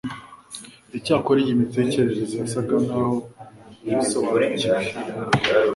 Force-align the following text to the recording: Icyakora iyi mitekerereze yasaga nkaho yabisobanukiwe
Icyakora 0.97 1.39
iyi 1.41 1.59
mitekerereze 1.61 2.33
yasaga 2.41 2.75
nkaho 2.85 3.15
yabisobanukiwe 3.87 4.83